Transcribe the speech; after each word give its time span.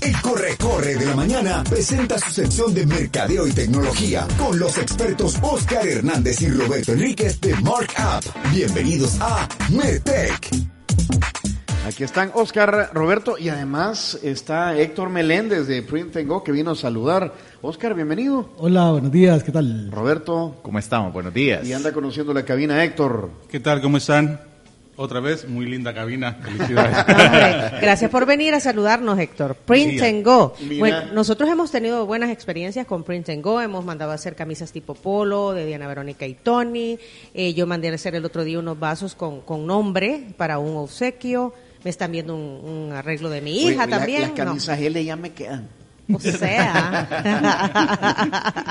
El 0.00 0.20
Corre 0.22 0.56
Corre 0.56 0.94
de 0.94 1.06
la 1.06 1.16
Mañana 1.16 1.64
presenta 1.68 2.18
su 2.18 2.30
sección 2.30 2.72
de 2.72 2.86
mercadeo 2.86 3.46
y 3.46 3.52
tecnología 3.52 4.26
con 4.38 4.58
los 4.58 4.78
expertos 4.78 5.36
Oscar 5.42 5.86
Hernández 5.86 6.40
y 6.42 6.48
Roberto 6.48 6.92
Enríquez 6.92 7.40
de 7.40 7.54
Markup. 7.56 8.24
Bienvenidos 8.52 9.18
a 9.20 9.48
Mertech. 9.70 10.50
Aquí 11.86 12.04
están 12.04 12.30
Oscar, 12.34 12.90
Roberto 12.92 13.38
y 13.38 13.48
además 13.48 14.18
está 14.22 14.78
Héctor 14.78 15.08
Meléndez 15.08 15.66
de 15.66 15.82
Print 15.82 16.16
Go 16.26 16.44
que 16.44 16.52
vino 16.52 16.72
a 16.72 16.76
saludar. 16.76 17.34
Oscar, 17.62 17.94
bienvenido. 17.94 18.50
Hola, 18.58 18.92
buenos 18.92 19.10
días, 19.10 19.42
¿qué 19.42 19.50
tal? 19.50 19.90
Roberto. 19.90 20.60
¿Cómo 20.62 20.78
estamos? 20.78 21.12
Buenos 21.12 21.34
días. 21.34 21.66
Y 21.66 21.72
anda 21.72 21.92
conociendo 21.92 22.32
la 22.32 22.44
cabina 22.44 22.84
Héctor. 22.84 23.30
¿Qué 23.48 23.58
tal? 23.58 23.80
¿Cómo 23.80 23.96
están? 23.96 24.47
Otra 25.00 25.20
vez, 25.20 25.48
muy 25.48 25.64
linda 25.64 25.94
cabina. 25.94 26.32
Felicidades. 26.42 27.80
Gracias 27.80 28.10
por 28.10 28.26
venir 28.26 28.52
a 28.54 28.58
saludarnos, 28.58 29.16
Héctor. 29.16 29.54
Print 29.54 30.02
and 30.02 30.24
Go. 30.24 30.54
Bueno, 30.76 31.12
nosotros 31.12 31.48
hemos 31.48 31.70
tenido 31.70 32.04
buenas 32.04 32.30
experiencias 32.30 32.84
con 32.84 33.04
Print 33.04 33.28
and 33.28 33.40
Go. 33.40 33.60
Hemos 33.60 33.84
mandado 33.84 34.10
a 34.10 34.14
hacer 34.14 34.34
camisas 34.34 34.72
tipo 34.72 34.96
polo 34.96 35.52
de 35.52 35.66
Diana 35.66 35.86
Verónica 35.86 36.26
y 36.26 36.34
Tony. 36.34 36.98
Eh, 37.32 37.54
yo 37.54 37.64
mandé 37.68 37.90
a 37.90 37.94
hacer 37.94 38.16
el 38.16 38.24
otro 38.24 38.42
día 38.42 38.58
unos 38.58 38.76
vasos 38.80 39.14
con, 39.14 39.42
con 39.42 39.68
nombre 39.68 40.34
para 40.36 40.58
un 40.58 40.76
obsequio. 40.76 41.54
Me 41.84 41.90
están 41.90 42.10
viendo 42.10 42.34
un, 42.34 42.90
arreglo 42.92 43.30
de 43.30 43.40
mi 43.40 43.68
hija 43.68 43.84
Oye, 43.84 43.90
también. 43.92 44.22
las 44.22 44.32
camisas 44.32 44.80
L 44.80 45.04
ya 45.04 45.14
me 45.14 45.30
quedan. 45.30 45.68
O 46.12 46.18
sea. 46.18 47.06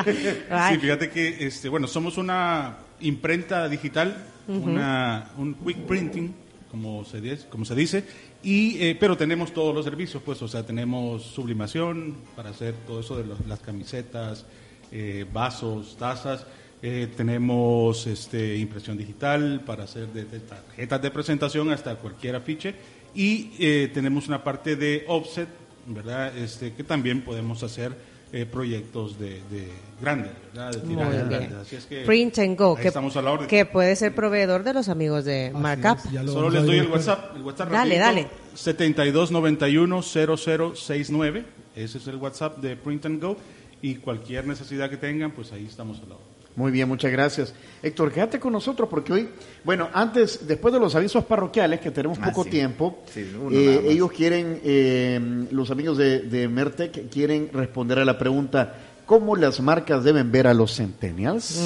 sí, 0.72 0.78
fíjate 0.78 1.09
que, 1.09 1.48
este, 1.48 1.70
bueno, 1.70 1.88
somos 1.88 2.17
una 2.17 2.80
imprenta 3.00 3.70
digital, 3.70 4.17
una, 4.48 5.31
un 5.38 5.53
quick 5.56 5.78
printing, 5.86 6.34
como 6.72 7.06
se, 7.06 7.22
dice, 7.22 7.48
como 7.50 7.66
se 7.66 7.76
dice, 7.76 8.03
y, 8.44 8.78
eh, 8.84 8.98
pero 9.00 9.17
tenemos 9.17 9.54
todos 9.54 9.73
los 9.73 9.86
servicios, 9.86 10.22
pues, 10.23 10.42
o 10.42 10.48
sea, 10.48 10.66
tenemos 10.66 11.23
sublimación 11.23 12.16
para 12.36 12.50
hacer 12.50 12.76
todo 12.86 13.00
eso 13.00 13.17
de 13.17 13.26
las 13.48 13.59
camisetas, 13.59 14.45
eh, 14.92 15.26
vasos, 15.31 15.98
tazas, 15.98 16.45
eh, 16.81 17.08
tenemos 17.17 18.06
este, 18.06 18.58
impresión 18.58 18.98
digital 18.98 19.62
para 19.66 19.86
hacer 19.86 20.08
de, 20.09 20.26
de 20.26 20.39
tarjetas 20.39 21.02
de 21.02 21.11
presentación 21.11 21.72
hasta 21.72 21.95
cualquier 21.95 22.36
afiche, 22.36 22.76
y 23.16 23.50
eh, 23.58 23.89
tenemos 23.94 24.28
una 24.28 24.44
parte 24.44 24.76
de 24.76 25.04
offset, 25.08 25.48
¿verdad? 25.88 26.38
Este, 26.38 26.73
que 26.73 26.84
también 26.84 27.22
podemos 27.22 27.64
hacer 27.64 27.98
eh, 28.33 28.45
proyectos 28.45 29.17
de, 29.20 29.42
de 29.50 29.70
grandes, 30.02 30.31
¿verdad? 30.53 30.72
De 30.73 30.80
Muy 30.80 30.88
tirajes 30.95 31.16
bien. 31.16 31.30
grandes. 31.30 31.53
Así 31.59 31.75
es 31.78 31.86
que 31.86 32.02
Print 32.06 32.39
and 32.39 32.58
Go, 32.58 32.75
que, 32.75 32.88
estamos 32.89 33.16
a 33.16 33.22
la 33.22 33.31
orden. 33.31 33.47
que 33.47 33.66
puede 33.66 33.95
ser 33.95 34.14
proveedor 34.14 34.64
de 34.64 34.73
los 34.73 34.89
amigos 34.89 35.23
de 35.25 35.52
Markup. 35.56 36.00
es, 36.06 36.11
ya 36.11 36.23
lo 36.23 36.31
Solo 36.33 36.48
a 36.48 36.52
les 36.52 36.66
doy 36.66 36.78
el. 36.80 36.88
WhatsApp. 36.88 37.36
El 37.36 37.42
WhatsApp 37.44 37.70
Dale, 37.72 38.00
rapidito, 38.00 38.05
dale. 38.05 38.28
7291-0069. 38.55 41.44
Ese 41.75 41.98
es 42.00 42.08
el 42.08 42.16
WhatsApp 42.17 42.58
de 42.58 42.75
Print 42.75 43.05
and 43.05 43.22
Go. 43.22 43.38
Y 43.81 43.95
cualquier 43.95 44.48
necesidad 44.48 44.89
que 44.89 44.98
tengan, 44.98 45.31
pues 45.31 45.52
ahí 45.52 45.66
estamos 45.67 46.00
al 46.02 46.09
lado. 46.09 46.22
Muy 46.58 46.72
bien, 46.72 46.88
muchas 46.88 47.11
gracias. 47.11 47.53
Héctor, 47.83 48.11
quédate 48.11 48.39
con 48.39 48.52
nosotros 48.52 48.89
porque 48.89 49.14
hoy, 49.14 49.30
bueno, 49.64 49.89
antes, 49.93 50.48
después 50.48 50.73
de 50.73 50.80
los 50.80 50.95
avisos 50.95 51.23
parroquiales, 51.23 51.80
que 51.80 51.92
tenemos 51.92 52.17
Ah, 52.20 52.26
poco 52.32 52.43
sí. 52.45 52.49
tiempo, 52.49 53.04
Sí, 53.14 53.26
eh, 53.52 53.82
ellos 53.87 54.11
quieren, 54.11 54.59
eh, 54.64 55.45
los 55.52 55.70
amigos 55.70 55.99
de, 55.99 56.21
de 56.21 56.48
Mertec 56.48 57.09
quieren 57.11 57.52
responder 57.54 57.99
a 57.99 58.05
la 58.05 58.17
pregunta, 58.17 58.73
¿cómo 59.05 59.36
las 59.36 59.59
marcas 59.59 60.04
deben 60.04 60.32
ver 60.32 60.48
a 60.48 60.55
los 60.55 60.76
centennials? 60.76 61.61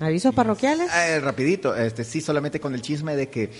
¿Avisos 0.00 0.34
parroquiales? 0.34 0.90
Eh, 1.06 1.20
rapidito, 1.20 1.76
este, 1.76 2.02
sí, 2.02 2.22
solamente 2.22 2.58
con 2.60 2.74
el 2.74 2.80
chisme 2.80 3.14
de 3.14 3.28
que 3.28 3.50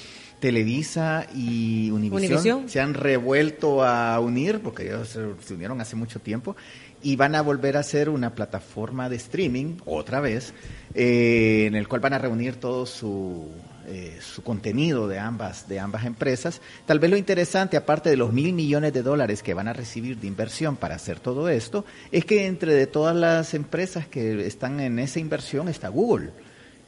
Televisa 0.41 1.27
y 1.35 1.91
Univision, 1.91 2.69
se 2.69 2.81
han 2.81 2.95
revuelto 2.95 3.83
a 3.85 4.19
unir, 4.21 4.61
porque 4.61 4.85
ellos 4.87 5.19
se 5.41 5.53
unieron 5.55 5.81
hace 5.81 5.97
mucho 5.97 6.21
tiempo, 6.21 6.55
y 7.03 7.17
van 7.17 7.35
a 7.35 7.43
volver 7.43 7.77
a 7.77 7.81
hacer 7.81 8.09
una 8.09 8.35
plataforma 8.35 9.09
de 9.09 9.17
streaming, 9.17 9.77
otra 9.85 10.21
vez, 10.21 10.53
eh, 10.95 11.65
en 11.67 11.75
el 11.75 11.89
cual 11.89 12.01
van 12.01 12.15
a 12.15 12.19
reunir 12.19 12.57
todo 12.57 12.87
su, 12.87 13.49
eh, 13.87 14.19
su 14.21 14.43
contenido 14.43 15.09
de 15.09 15.19
ambas, 15.19 15.67
de 15.69 15.81
ambas 15.81 16.05
empresas. 16.05 16.61
Tal 16.85 16.99
vez 16.99 17.11
lo 17.11 17.17
interesante, 17.17 17.77
aparte 17.77 18.11
de 18.11 18.17
los 18.17 18.33
mil 18.33 18.53
millones 18.53 18.93
de 18.93 19.03
dólares 19.03 19.43
que 19.43 19.55
van 19.55 19.69
a 19.69 19.73
recibir 19.73 20.19
de 20.19 20.27
inversión 20.27 20.77
para 20.77 20.97
hacer 20.97 21.21
todo 21.21 21.49
esto, 21.49 21.87
es 22.13 22.25
que 22.25 22.47
entre 22.47 22.75
de 22.75 22.87
todas 22.87 23.17
las 23.17 23.55
empresas 23.55 24.07
que 24.07 24.47
están 24.47 24.81
en 24.81 24.99
esa 24.99 25.21
inversión 25.21 25.69
está 25.69 25.89
Google 25.89 26.33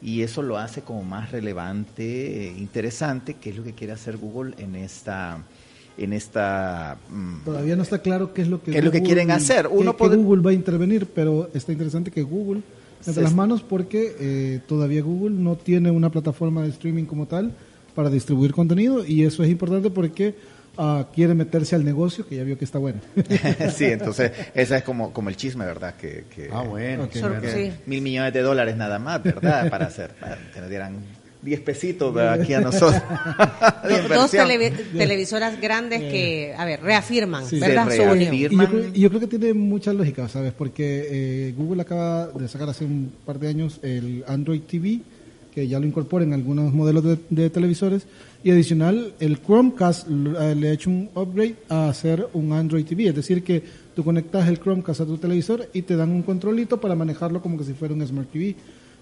y 0.03 0.22
eso 0.22 0.42
lo 0.42 0.59
hace 0.59 0.82
como 0.82 1.03
más 1.03 1.31
relevante, 1.31 2.47
eh, 2.47 2.54
interesante, 2.59 3.34
que 3.34 3.50
es 3.50 3.56
lo 3.56 3.65
que 3.65 3.75
quiere 3.75 3.92
hacer 3.92 4.16
Google 4.16 4.54
en 4.59 4.75
esta 4.75 5.38
en 5.98 6.12
esta 6.12 6.96
mm, 7.10 7.44
Todavía 7.44 7.76
no 7.76 7.82
está 7.82 7.98
claro 7.98 8.32
qué 8.32 8.42
es 8.42 8.48
lo 8.48 8.62
que, 8.62 8.70
¿Qué 8.72 8.78
es 8.78 8.84
lo 8.84 8.90
que 8.90 9.02
quieren 9.02 9.30
hacer? 9.30 9.66
qué- 9.68 9.74
Uno 9.74 9.92
qué 9.92 9.98
puede- 9.98 10.16
Google 10.16 10.42
va 10.42 10.50
a 10.50 10.54
intervenir, 10.54 11.06
pero 11.14 11.50
está 11.54 11.72
interesante 11.72 12.10
que 12.10 12.22
Google 12.22 12.62
entre 13.00 13.14
Se- 13.14 13.22
las 13.22 13.34
manos 13.34 13.62
porque 13.62 14.14
eh, 14.18 14.60
todavía 14.66 15.02
Google 15.02 15.34
no 15.36 15.56
tiene 15.56 15.90
una 15.90 16.10
plataforma 16.10 16.62
de 16.62 16.68
streaming 16.70 17.04
como 17.04 17.26
tal 17.26 17.52
para 17.94 18.08
distribuir 18.10 18.52
contenido 18.52 19.04
y 19.04 19.24
eso 19.24 19.42
es 19.42 19.50
importante 19.50 19.90
porque 19.90 20.34
ah, 20.78 21.06
quiere 21.14 21.34
meterse 21.34 21.74
al 21.76 21.84
negocio 21.84 22.26
que 22.26 22.36
ya 22.36 22.44
vio 22.44 22.56
que 22.56 22.64
está 22.64 22.78
bueno. 22.78 23.00
sí, 23.74 23.86
entonces 23.86 24.32
ese 24.54 24.76
es 24.76 24.82
como, 24.84 25.12
como 25.12 25.28
el 25.28 25.36
chisme, 25.36 25.64
¿verdad? 25.66 25.94
Que, 25.96 26.24
que- 26.34 26.48
Ah, 26.52 26.62
bueno. 26.62 27.08
Que 27.10 27.20
sí. 27.20 27.72
mil 27.86 28.00
millones 28.00 28.32
de 28.32 28.40
dólares 28.40 28.76
nada 28.76 28.98
más, 28.98 29.22
¿verdad? 29.22 29.68
Para 29.68 29.86
hacer, 29.86 30.10
para 30.20 30.38
que 30.54 30.60
nos 30.60 30.68
dieran 30.70 30.96
10 31.42 31.60
pesitos 31.60 32.16
aquí 32.16 32.52
a 32.54 32.60
nosotros. 32.62 33.00
Dos 34.08 34.32
televi- 34.34 34.72
televisoras 34.96 35.60
grandes 35.60 36.00
que, 36.00 36.54
a 36.56 36.64
ver, 36.64 36.82
reafirman, 36.82 37.46
Sí, 37.46 37.58
¿verdad? 37.58 37.86
Su 37.94 38.02
unión. 38.02 38.18
reafirma. 38.18 38.64
Y 38.64 38.66
yo, 38.66 38.70
creo, 38.70 38.90
y 38.94 39.00
yo 39.00 39.08
creo 39.08 39.20
que 39.20 39.26
tiene 39.38 39.54
mucha 39.54 39.92
lógica, 39.92 40.28
¿sabes? 40.28 40.52
Porque 40.52 41.06
eh, 41.10 41.54
Google 41.56 41.82
acaba 41.82 42.28
de 42.28 42.48
sacar 42.48 42.68
hace 42.68 42.84
un 42.84 43.10
par 43.24 43.38
de 43.38 43.48
años 43.48 43.78
el 43.82 44.24
Android 44.26 44.60
TV, 44.62 45.00
que 45.54 45.66
ya 45.66 45.80
lo 45.80 45.86
incorpora 45.86 46.24
en 46.24 46.32
algunos 46.32 46.72
modelos 46.72 47.02
de, 47.04 47.18
de 47.30 47.50
televisores, 47.50 48.06
y 48.44 48.50
adicional 48.50 49.12
el 49.20 49.40
Chromecast 49.42 50.08
eh, 50.08 50.54
le 50.54 50.68
ha 50.68 50.72
hecho 50.72 50.88
un 50.90 51.10
upgrade 51.14 51.56
a 51.68 51.88
hacer 51.88 52.26
un 52.32 52.52
Android 52.52 52.84
TV, 52.86 53.08
es 53.08 53.14
decir, 53.14 53.42
que 53.42 53.62
tú 53.94 54.04
conectas 54.04 54.48
el 54.48 54.58
Chromecast 54.60 55.00
a 55.02 55.06
tu 55.06 55.18
televisor 55.18 55.68
y 55.74 55.82
te 55.82 55.96
dan 55.96 56.10
un 56.10 56.22
controlito 56.22 56.80
para 56.80 56.94
manejarlo 56.94 57.42
como 57.42 57.58
que 57.58 57.64
si 57.64 57.72
fuera 57.74 57.92
un 57.94 58.06
Smart 58.06 58.30
TV. 58.30 58.54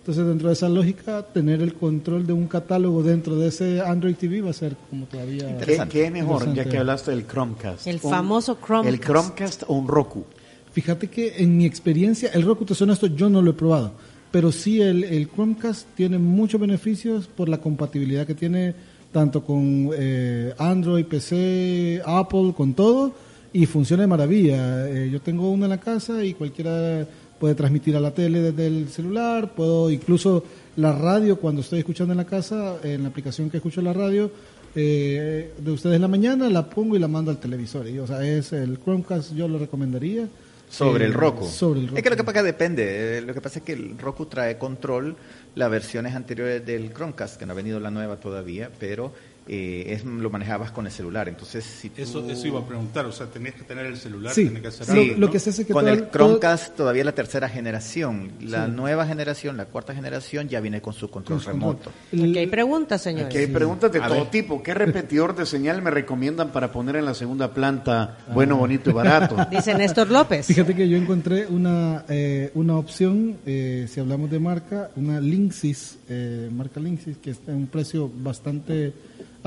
Entonces, 0.08 0.26
dentro 0.26 0.48
de 0.48 0.54
esa 0.54 0.70
lógica, 0.70 1.22
tener 1.22 1.60
el 1.60 1.74
control 1.74 2.26
de 2.26 2.32
un 2.32 2.46
catálogo 2.46 3.02
dentro 3.02 3.36
de 3.36 3.48
ese 3.48 3.82
Android 3.82 4.14
TV 4.16 4.40
va 4.40 4.48
a 4.48 4.54
ser 4.54 4.74
como 4.88 5.04
todavía... 5.04 5.54
¿Qué, 5.90 6.10
mejor, 6.10 6.54
ya 6.54 6.64
que 6.64 6.78
hablaste 6.78 7.10
del 7.10 7.26
Chromecast? 7.26 7.86
El 7.86 8.00
Un- 8.02 8.10
famoso 8.10 8.56
Chromecast. 8.58 8.94
¿El 8.94 9.00
Chromecast 9.06 9.62
o 9.66 9.74
un 9.74 9.86
Roku? 9.86 10.24
Fíjate 10.72 11.08
que 11.08 11.34
en 11.42 11.58
mi 11.58 11.66
experiencia, 11.66 12.30
el 12.32 12.42
Roku, 12.44 12.64
te 12.64 12.74
suena 12.74 12.94
esto, 12.94 13.08
yo 13.08 13.28
no 13.28 13.42
lo 13.42 13.50
he 13.50 13.52
probado, 13.52 13.92
pero 14.30 14.50
sí 14.50 14.80
el, 14.80 15.04
el 15.04 15.28
Chromecast 15.28 15.86
tiene 15.94 16.16
muchos 16.16 16.58
beneficios 16.58 17.26
por 17.26 17.50
la 17.50 17.58
compatibilidad 17.58 18.26
que 18.26 18.34
tiene 18.34 18.74
tanto 19.12 19.44
con 19.44 19.90
eh, 19.94 20.54
Android, 20.56 21.04
PC, 21.04 22.00
Apple, 22.06 22.54
con 22.56 22.72
todo, 22.72 23.12
y 23.52 23.66
funciona 23.66 24.04
de 24.04 24.06
maravilla. 24.06 24.88
Eh, 24.88 25.10
yo 25.12 25.20
tengo 25.20 25.50
uno 25.50 25.66
en 25.66 25.70
la 25.70 25.80
casa 25.80 26.24
y 26.24 26.32
cualquiera 26.32 27.06
puede 27.38 27.54
transmitir 27.54 27.96
a 27.96 28.00
la 28.00 28.12
tele 28.12 28.40
desde 28.40 28.66
el 28.66 28.88
celular, 28.88 29.52
puedo 29.54 29.90
incluso 29.90 30.44
la 30.76 30.92
radio 30.92 31.38
cuando 31.38 31.60
estoy 31.62 31.80
escuchando 31.80 32.12
en 32.12 32.18
la 32.18 32.24
casa, 32.26 32.76
en 32.82 33.02
la 33.02 33.08
aplicación 33.08 33.50
que 33.50 33.56
escucho 33.58 33.80
la 33.82 33.92
radio, 33.92 34.30
eh, 34.74 35.52
de 35.58 35.70
ustedes 35.72 35.96
en 35.96 36.02
la 36.02 36.08
mañana 36.08 36.48
la 36.48 36.68
pongo 36.68 36.94
y 36.96 36.98
la 36.98 37.08
mando 37.08 37.30
al 37.30 37.38
televisor. 37.38 37.88
Y, 37.88 37.98
o 37.98 38.06
sea, 38.06 38.22
es 38.24 38.52
el 38.52 38.78
Chromecast, 38.78 39.34
yo 39.34 39.48
lo 39.48 39.58
recomendaría. 39.58 40.28
Sobre 40.70 41.04
Eh, 41.04 41.06
el 41.08 41.14
Roku. 41.14 41.46
Sobre 41.46 41.80
el 41.80 41.86
Roku. 41.86 41.96
Es 41.96 42.02
que 42.02 42.10
lo 42.10 42.16
que 42.16 42.24
pasa 42.24 42.38
es 42.40 42.42
que 42.42 42.46
depende. 42.52 43.18
eh, 43.18 43.20
Lo 43.22 43.32
que 43.32 43.40
pasa 43.40 43.58
es 43.60 43.64
que 43.64 43.72
el 43.72 43.98
Roku 43.98 44.26
trae 44.26 44.58
control 44.58 45.16
las 45.54 45.70
versiones 45.70 46.14
anteriores 46.14 46.64
del 46.66 46.92
Chromecast, 46.92 47.38
que 47.38 47.46
no 47.46 47.52
ha 47.52 47.56
venido 47.56 47.80
la 47.80 47.90
nueva 47.90 48.16
todavía, 48.16 48.70
pero 48.78 49.10
eh, 49.48 49.84
es, 49.94 50.04
lo 50.04 50.28
manejabas 50.30 50.70
con 50.70 50.86
el 50.86 50.92
celular. 50.92 51.28
Entonces, 51.28 51.64
si 51.64 51.88
tú- 51.90 52.02
Eso, 52.02 52.28
eso 52.30 52.46
iba 52.46 52.60
a 52.60 52.66
preguntar, 52.66 53.06
o 53.06 53.12
sea, 53.12 53.26
tenías 53.26 53.54
que 53.54 53.62
tener 53.62 53.86
el 53.86 53.96
celular, 53.96 54.34
Sí. 54.34 54.44
tenías 54.44 54.60
que 54.62 54.68
hacer 54.68 54.88
Lo- 54.94 55.00
algo, 55.02 55.14
lo 55.14 55.26
¿no? 55.26 55.32
que 55.32 55.38
se 55.40 55.50
hace 55.50 55.66
que 55.66 55.72
con 55.72 55.84
todo- 55.86 55.94
el 55.94 56.10
Chromecast 56.10 56.76
todavía 56.76 57.04
la 57.04 57.12
tercera 57.12 57.48
generación. 57.48 58.32
La 58.40 58.66
Sí. 58.66 58.72
nueva 58.72 59.06
generación, 59.06 59.56
la 59.56 59.64
cuarta 59.66 59.94
generación, 59.94 60.48
ya 60.48 60.60
viene 60.60 60.80
con 60.82 60.92
su 60.92 61.08
control 61.10 61.42
Con- 61.42 61.52
remoto. 61.54 61.92
Aquí 62.12 62.38
hay 62.38 62.46
preguntas, 62.46 63.00
señores. 63.02 63.26
Aquí 63.28 63.38
hay 63.38 63.46
preguntas 63.46 63.90
de 63.92 63.98
A 64.00 64.08
todo 64.08 64.20
ver. 64.20 64.30
tipo. 64.30 64.62
¿Qué 64.62 64.74
repetidor 64.74 65.34
de 65.34 65.46
señal 65.46 65.80
me 65.82 65.90
recomiendan 65.90 66.50
para 66.52 66.70
poner 66.70 66.96
en 66.96 67.04
la 67.06 67.14
segunda 67.14 67.54
planta 67.54 68.18
bueno, 68.34 68.56
bonito 68.56 68.90
y 68.90 68.92
barato? 68.92 69.36
Dice 69.50 69.74
Néstor 69.74 70.10
López. 70.10 70.46
Fíjate 70.46 70.74
que 70.74 70.88
yo 70.88 70.96
encontré 70.96 71.46
una, 71.46 72.04
eh, 72.08 72.50
una 72.54 72.76
opción, 72.76 73.36
eh, 73.46 73.86
si 73.88 74.00
hablamos 74.00 74.30
de 74.30 74.38
marca, 74.38 74.90
una 74.96 75.20
Linksys, 75.20 75.98
eh, 76.08 76.50
marca 76.52 76.80
Linksys, 76.80 77.16
que 77.18 77.30
está 77.30 77.52
en 77.52 77.58
un 77.58 77.66
precio 77.68 78.10
bastante 78.14 78.92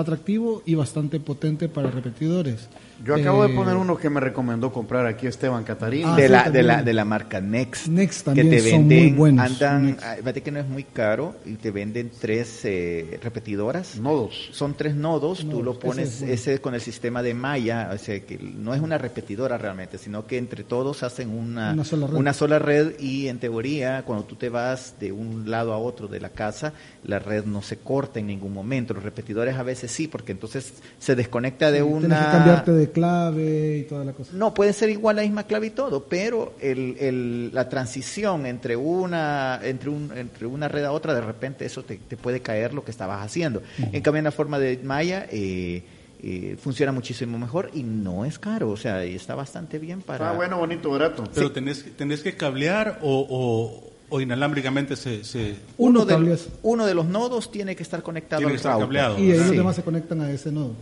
atractivo 0.01 0.61
y 0.65 0.75
bastante 0.75 1.19
potente 1.19 1.69
para 1.69 1.91
repetidores. 1.91 2.67
Yo 3.03 3.15
acabo 3.15 3.43
de 3.45 3.51
Eh, 3.53 3.55
poner 3.55 3.75
uno 3.75 3.97
que 3.97 4.09
me 4.09 4.19
recomendó 4.19 4.71
comprar 4.71 5.05
aquí 5.07 5.27
Esteban 5.27 5.63
Catarina. 5.63 6.13
Ah, 6.13 6.15
de, 6.15 6.23
sí, 6.27 6.31
la, 6.31 6.49
de, 6.49 6.63
la, 6.63 6.83
de 6.83 6.93
la 6.93 7.05
marca 7.05 7.41
Next. 7.41 7.87
Next 7.87 8.25
también 8.25 8.49
que 8.49 8.57
te 8.57 8.69
son 8.69 8.87
venden, 8.87 9.03
muy 9.09 9.11
buenos, 9.17 9.45
Andan, 9.45 9.97
fíjate 10.17 10.41
que 10.41 10.51
no 10.51 10.59
es 10.59 10.67
muy 10.67 10.83
caro 10.83 11.35
y 11.45 11.53
te 11.55 11.71
venden 11.71 12.11
tres 12.19 12.61
eh, 12.65 13.19
repetidoras. 13.23 13.97
Nodos. 13.97 14.49
Son 14.51 14.73
tres 14.75 14.95
nodos, 14.95 15.39
tú 15.39 15.47
Nodos, 15.47 15.63
lo 15.65 15.71
ese 15.73 15.79
pones 15.81 16.07
es 16.09 16.19
bueno. 16.19 16.33
ese 16.33 16.61
con 16.61 16.75
el 16.75 16.81
sistema 16.81 17.23
de 17.23 17.33
malla, 17.33 17.89
o 17.93 17.97
sea 17.97 18.19
que 18.19 18.37
no 18.37 18.73
es 18.73 18.81
una 18.81 18.97
repetidora 18.97 19.57
realmente, 19.57 19.97
sino 19.97 20.25
que 20.27 20.37
entre 20.37 20.63
todos 20.63 21.03
hacen 21.03 21.29
una, 21.29 21.73
Una 21.73 21.83
sola 21.83 22.07
red. 22.07 22.15
una 22.15 22.33
sola 22.33 22.59
red 22.59 22.99
y 22.99 23.27
en 23.27 23.39
teoría 23.39 24.03
cuando 24.05 24.25
tú 24.25 24.35
te 24.35 24.49
vas 24.49 24.95
de 24.99 25.11
un 25.11 25.49
lado 25.49 25.73
a 25.73 25.77
otro 25.77 26.07
de 26.07 26.19
la 26.19 26.29
casa, 26.29 26.73
la 27.03 27.19
red 27.19 27.45
no 27.45 27.61
se 27.61 27.77
corta 27.77 28.19
en 28.19 28.27
ningún 28.27 28.53
momento. 28.53 28.93
Los 28.93 29.03
repetidores 29.03 29.55
a 29.55 29.63
veces 29.63 29.91
sí, 29.91 30.07
porque 30.07 30.31
entonces 30.33 30.73
se 30.99 31.15
desconecta 31.15 31.71
de 31.71 31.81
una... 31.81 32.17
que 32.19 32.25
cambiarte 32.37 32.71
de 32.71 32.90
clave 32.91 33.77
y 33.79 33.83
toda 33.83 34.05
la 34.05 34.13
cosa. 34.13 34.31
No, 34.33 34.53
puede 34.53 34.73
ser 34.73 34.89
igual 34.89 35.15
la 35.15 35.21
misma 35.23 35.43
clave 35.43 35.67
y 35.67 35.69
todo, 35.71 36.05
pero 36.05 36.53
el, 36.59 36.95
el- 36.99 37.51
la 37.53 37.67
transición 37.69 38.45
entre 38.45 38.75
una, 38.75 39.59
entre, 39.63 39.89
un, 39.89 40.11
entre 40.15 40.45
una 40.47 40.67
red 40.67 40.83
a 40.85 40.91
otra, 40.91 41.13
de 41.13 41.21
repente 41.21 41.65
eso 41.65 41.83
te, 41.83 41.97
te 41.97 42.17
puede 42.17 42.41
caer 42.41 42.73
lo 42.73 42.83
que 42.83 42.91
estabas 42.91 43.25
haciendo. 43.25 43.61
En 43.91 44.01
cambio, 44.01 44.19
en 44.19 44.25
la 44.25 44.31
forma 44.31 44.59
de 44.59 44.79
Maya 44.83 45.27
eh, 45.31 45.83
eh, 46.23 46.55
funciona 46.61 46.91
muchísimo 46.91 47.39
mejor 47.39 47.71
y 47.73 47.83
no 47.83 48.25
es 48.25 48.37
caro, 48.37 48.69
o 48.69 48.77
sea, 48.77 49.03
y 49.05 49.15
está 49.15 49.33
bastante 49.35 49.79
bien 49.79 50.01
para... 50.01 50.29
Ah, 50.29 50.33
bueno, 50.33 50.57
bonito, 50.59 50.89
barato. 50.91 51.23
Pero 51.33 51.51
tenés, 51.51 51.83
que- 51.83 51.89
tenés 51.91 52.21
que 52.21 52.35
cablear 52.35 52.99
o, 53.01 53.25
o, 53.29 53.91
o 54.15 54.21
inalámbricamente 54.21 54.95
se... 54.95 55.23
se- 55.23 55.55
Uno 55.77 56.05
de, 56.05 56.37
uno 56.61 56.85
de 56.85 56.93
los 56.93 57.05
nodos 57.07 57.51
tiene 57.51 57.75
que 57.75 57.81
estar 57.83 58.03
conectado 58.03 58.39
Tiene 58.41 58.51
al 58.51 58.53
que 58.53 58.57
estar 58.57 58.73
router. 58.73 58.85
cableado. 58.87 59.17
Y 59.19 59.31
ahí 59.31 59.37
Sí. 59.39 59.45
los 59.47 59.51
demás 59.57 59.75
se 59.75 59.81
conectan 59.83 60.21
a 60.21 60.29
ese 60.31 60.51
nodo. 60.51 60.73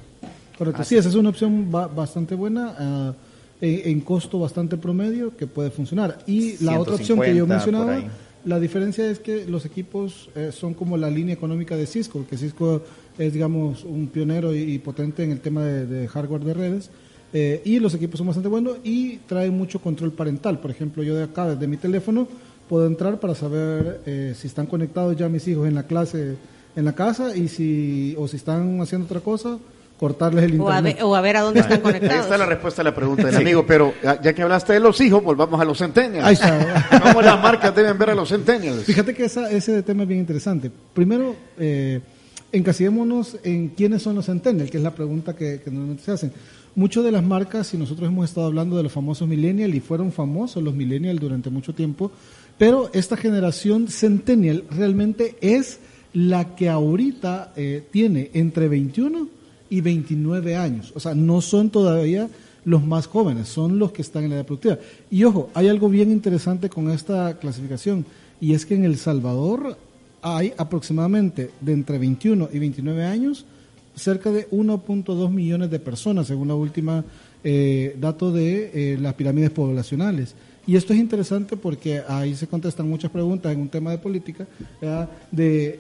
Correcto. 0.60 0.84
Sí, 0.84 0.96
esa 0.98 1.10
es 1.10 1.16
una 1.16 1.30
opción 1.30 1.72
ba- 1.72 1.88
bastante 1.88 2.36
buena, 2.36 2.76
ah, 2.78 3.14
en, 3.62 3.90
en 3.92 4.02
costo 4.02 4.38
bastante 4.40 4.78
promedio, 4.78 5.36
que 5.36 5.48
puede 5.48 5.72
funcionar. 5.72 6.20
Y 6.28 6.64
la 6.64 6.74
otra 6.80 6.96
opción 6.96 7.20
que 7.20 7.36
yo 7.36 7.46
150 7.46 7.48
por 7.48 7.48
mencionaba, 7.56 8.12
la 8.46 8.60
diferencia 8.60 9.10
es 9.10 9.20
que 9.20 9.46
los 9.46 9.66
equipos 9.66 10.30
eh, 10.36 10.52
son 10.54 10.74
como 10.76 10.96
la 10.98 11.10
línea 11.10 11.34
económica 11.34 11.76
de 11.76 11.86
Cisco, 11.88 12.26
que 12.30 12.38
Cisco 12.38 12.84
es, 13.18 13.34
digamos, 13.34 13.84
un 13.84 14.08
pionero 14.08 14.54
y, 14.56 14.60
y 14.60 14.80
potente 14.80 15.24
en 15.24 15.32
el 15.32 15.40
tema 15.40 15.64
de, 15.64 15.86
de 15.88 16.08
hardware 16.08 16.44
de 16.44 16.54
redes. 16.54 16.90
eh, 17.34 17.62
y 17.66 17.80
los 17.80 17.94
equipos 17.94 18.18
son 18.18 18.28
bastante 18.28 18.50
buenos 18.50 18.78
y 18.84 19.18
traen 19.28 19.58
mucho 19.58 19.80
control 19.80 20.12
parental. 20.14 20.60
Por 20.60 20.72
ejemplo, 20.72 21.04
yo 21.04 21.16
de 21.16 21.24
acá, 21.24 21.48
desde 21.50 21.68
mi 21.68 21.78
teléfono, 21.78 22.28
puedo 22.70 22.86
entrar 22.88 23.20
para 23.20 23.34
saber 23.36 24.02
eh, 24.06 24.34
si 24.38 24.48
están 24.48 24.68
conectados 24.68 25.16
ya 25.18 25.28
mis 25.30 25.48
hijos 25.48 25.68
en 25.68 25.76
la 25.76 25.84
clase, 25.84 26.36
en 26.76 26.86
la 26.86 26.94
casa, 26.94 27.36
y 27.36 27.48
si, 27.50 28.16
o 28.18 28.28
si 28.28 28.38
están 28.38 28.80
haciendo 28.82 29.06
otra 29.06 29.20
cosa, 29.22 29.58
cortarles 30.00 30.46
el 30.46 30.60
O 30.62 30.70
a, 30.70 30.78
internet. 30.78 30.96
ver, 30.96 31.04
o 31.04 31.16
a 31.16 31.22
ver 31.22 31.38
a 31.38 31.42
dónde 31.42 31.60
están 31.60 31.78
Ahí 31.78 31.82
conectados. 31.82 32.24
está 32.24 32.38
la 32.38 32.46
respuesta 32.46 32.82
a 32.82 32.86
la 32.86 32.96
pregunta 32.96 33.24
del 33.28 33.36
amigo, 33.36 33.66
pero 33.68 33.94
ya 34.02 34.22
ya 34.22 34.34
que 34.34 34.42
hablaste 34.42 34.74
de 34.74 34.80
los 34.80 35.00
hijos, 35.02 35.22
volvamos 35.24 35.60
a 35.60 35.66
los 35.66 35.78
centennials. 35.78 36.26
Ahí 36.26 36.34
está. 36.36 36.88
¿Cómo 37.04 37.22
las 37.22 37.42
marcas 37.42 37.76
deben 37.76 37.98
ver 37.98 38.12
a 38.12 38.16
los 38.16 38.30
centennials? 38.30 38.84
Fíjate 38.84 39.14
que 39.14 39.26
esa- 39.26 39.52
ese 39.52 39.84
tema 39.84 40.04
es 40.04 40.08
bien 40.10 40.22
interesante. 40.22 40.72
Primero, 40.94 41.36
eh, 41.58 42.00
encasillémonos 42.52 43.38
en 43.44 43.70
quiénes 43.70 44.02
son 44.02 44.16
los 44.16 44.26
centennials, 44.26 44.72
que 44.72 44.78
es 44.78 44.84
la 44.84 44.96
pregunta 44.96 45.36
que, 45.36 45.62
que 45.64 45.70
normalmente 45.70 46.04
se 46.04 46.12
hacen. 46.12 46.32
Muchas 46.76 47.04
de 47.04 47.12
las 47.12 47.24
marcas, 47.24 47.74
y 47.74 47.78
nosotros 47.78 48.08
hemos 48.08 48.30
estado 48.30 48.48
hablando 48.48 48.78
de 48.78 48.84
los 48.84 48.92
famosos 48.92 49.28
millennials, 49.28 49.76
y 49.76 49.80
fueron 49.80 50.12
famosos 50.12 50.64
los 50.64 50.74
millennials 50.74 51.20
durante 51.20 51.50
mucho 51.50 51.74
tiempo, 51.74 52.12
pero 52.58 52.90
esta 52.94 53.18
generación 53.18 53.88
centennial 53.88 54.64
realmente 54.70 55.36
es 55.42 55.80
la 56.14 56.56
que 56.56 56.70
ahorita 56.70 57.54
eh, 57.56 57.84
tiene 57.92 58.32
entre 58.34 58.68
21 58.68 59.28
y 59.70 59.82
29 59.82 60.56
años. 60.56 60.92
O 60.96 61.00
sea, 61.00 61.14
no 61.14 61.42
son 61.42 61.70
todavía 61.70 62.30
los 62.66 62.84
más 62.84 63.08
jóvenes, 63.08 63.48
son 63.48 63.80
los 63.80 63.92
que 63.92 64.02
están 64.02 64.24
en 64.24 64.32
la 64.32 64.36
edad 64.38 64.46
productiva. 64.46 64.78
Y 65.10 65.24
ojo, 65.24 65.50
hay 65.54 65.68
algo 65.68 65.90
bien 65.90 66.12
interesante 66.12 66.70
con 66.70 66.92
esta 66.92 67.38
clasificación, 67.40 68.06
y 68.42 68.54
es 68.54 68.66
que 68.66 68.76
en 68.76 68.86
El 68.86 68.98
Salvador 68.98 69.78
hay 70.22 70.54
aproximadamente 70.58 71.52
de 71.62 71.74
entre 71.74 71.98
21 71.98 72.50
y 72.52 72.60
29 72.60 73.06
años 73.06 73.46
cerca 73.96 74.32
de 74.32 74.50
1.2 74.50 75.30
millones 75.30 75.70
de 75.70 75.80
personas, 75.80 76.28
según 76.28 76.48
la 76.48 76.56
última 76.56 77.04
eh, 77.44 77.96
dato 78.00 78.32
de 78.32 78.72
eh, 78.74 78.98
las 79.00 79.14
pirámides 79.14 79.50
poblacionales. 79.50 80.36
Y 80.68 80.76
esto 80.76 80.94
es 80.94 81.00
interesante 81.00 81.58
porque 81.58 82.02
ahí 82.08 82.36
se 82.36 82.48
contestan 82.48 82.88
muchas 82.88 83.10
preguntas 83.12 83.52
en 83.52 83.62
un 83.62 83.70
tema 83.70 83.92
de 83.92 83.98
política, 83.98 84.46
de 85.32 85.80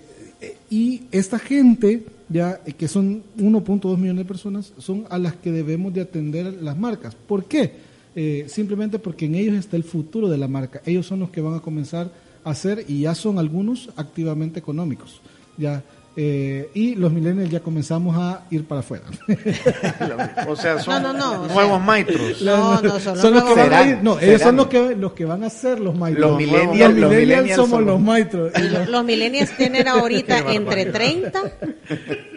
y 0.69 1.03
esta 1.11 1.39
gente, 1.39 2.05
ya 2.29 2.61
eh, 2.65 2.73
que 2.73 2.87
son 2.87 3.23
1.2 3.37 3.97
millones 3.97 4.23
de 4.23 4.25
personas, 4.25 4.73
son 4.77 5.05
a 5.09 5.17
las 5.17 5.35
que 5.35 5.51
debemos 5.51 5.93
de 5.93 6.01
atender 6.01 6.61
las 6.61 6.77
marcas. 6.77 7.15
¿Por 7.15 7.45
qué? 7.45 7.73
Eh, 8.15 8.45
simplemente 8.47 8.99
porque 8.99 9.25
en 9.25 9.35
ellos 9.35 9.55
está 9.55 9.75
el 9.75 9.83
futuro 9.83 10.29
de 10.29 10.37
la 10.37 10.47
marca. 10.47 10.81
Ellos 10.85 11.05
son 11.05 11.19
los 11.19 11.29
que 11.29 11.41
van 11.41 11.55
a 11.55 11.59
comenzar 11.59 12.11
a 12.43 12.51
hacer, 12.51 12.85
y 12.87 13.01
ya 13.01 13.15
son 13.15 13.37
algunos, 13.37 13.89
activamente 13.95 14.59
económicos. 14.59 15.21
Ya, 15.57 15.83
eh, 16.15 16.69
y 16.73 16.95
los 16.95 17.11
millennials 17.13 17.49
ya 17.49 17.59
comenzamos 17.61 18.15
a 18.17 18.43
ir 18.51 18.65
para 18.65 18.79
afuera. 18.81 19.03
O 20.47 20.55
sea, 20.55 20.79
son 20.79 21.01
No, 21.03 21.13
no, 21.13 21.19
no, 21.19 21.41
o 21.43 21.45
sea- 21.45 21.53
nuevos 21.55 21.81
maestros. 21.81 22.41
No, 22.41 22.81
no, 22.81 22.99
son 22.99 23.13
los 23.13 23.21
Son 23.21 23.33
los 23.33 23.43
que 23.43 23.49
nuevos- 23.55 23.55
van 23.69 23.73
a 23.73 23.81
ir, 23.83 23.87
Serán, 23.89 24.03
no, 24.03 24.11
ellos 24.19 24.23
serán. 24.25 24.39
son 24.41 24.55
los 24.57 24.67
que, 24.67 24.95
los 24.95 25.13
que 25.13 25.25
van 25.25 25.43
a 25.43 25.49
ser 25.49 25.79
los 25.79 25.95
maestros. 25.95 26.31
Los 26.31 26.39
millennials- 26.41 26.65
los 26.65 26.77
los 26.77 27.09
millennials 27.11 27.19
millennials 27.19 27.55
somos 27.55 27.83
los 27.83 27.99
maestros. 28.01 28.51
Y 28.57 28.61
Los, 28.69 28.89
los- 28.89 29.05
millennials 29.05 29.55
tienen 29.57 29.87
ahorita 29.87 30.51
entre 30.53 30.85
30 30.87 31.41